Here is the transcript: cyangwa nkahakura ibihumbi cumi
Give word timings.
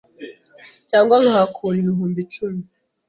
cyangwa 0.89 1.15
nkahakura 1.21 1.75
ibihumbi 1.81 2.21
cumi 2.33 2.63